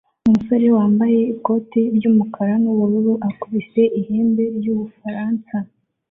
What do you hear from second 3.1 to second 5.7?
akubise ihembe ry'Ubufaransa